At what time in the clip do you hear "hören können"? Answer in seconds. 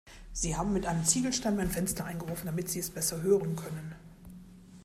3.21-3.93